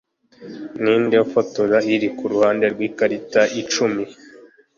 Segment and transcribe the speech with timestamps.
[0.81, 1.61] Ninde Ifoto
[1.93, 4.03] iri Kuruhande rwikarita icumi